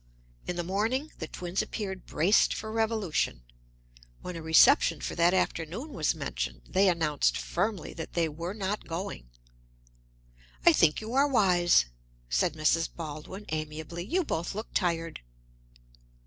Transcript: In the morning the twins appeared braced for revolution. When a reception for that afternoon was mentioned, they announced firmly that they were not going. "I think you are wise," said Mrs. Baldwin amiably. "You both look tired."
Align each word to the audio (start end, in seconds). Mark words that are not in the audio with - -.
In 0.47 0.55
the 0.55 0.63
morning 0.63 1.11
the 1.19 1.27
twins 1.27 1.61
appeared 1.61 2.07
braced 2.07 2.55
for 2.55 2.71
revolution. 2.71 3.43
When 4.23 4.35
a 4.35 4.41
reception 4.41 4.99
for 4.99 5.13
that 5.13 5.31
afternoon 5.31 5.93
was 5.93 6.15
mentioned, 6.15 6.61
they 6.67 6.89
announced 6.89 7.37
firmly 7.37 7.93
that 7.93 8.13
they 8.13 8.27
were 8.27 8.55
not 8.55 8.87
going. 8.87 9.29
"I 10.65 10.73
think 10.73 11.01
you 11.01 11.13
are 11.13 11.27
wise," 11.27 11.85
said 12.31 12.55
Mrs. 12.55 12.89
Baldwin 12.91 13.45
amiably. 13.49 14.03
"You 14.03 14.23
both 14.23 14.55
look 14.55 14.69
tired." 14.73 15.21